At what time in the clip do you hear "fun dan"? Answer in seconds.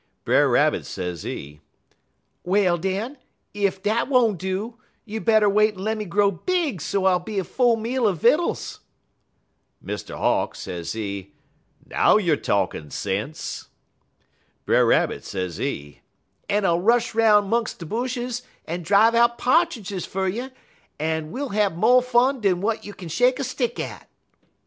22.01-22.55